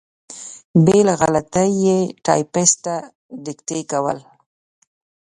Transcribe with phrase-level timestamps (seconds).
[0.85, 2.95] بې له غلطۍ یې ټایپېسټ ته
[3.45, 4.17] دیکته کول.